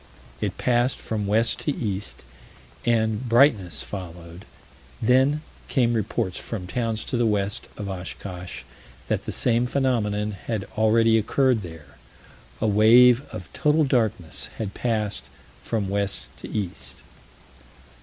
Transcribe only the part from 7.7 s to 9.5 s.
of Oshkosh: that the